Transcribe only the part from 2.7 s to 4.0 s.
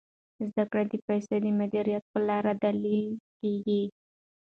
لیدل کیږي.